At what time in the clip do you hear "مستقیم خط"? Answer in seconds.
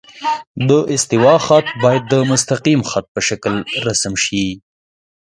2.31-3.05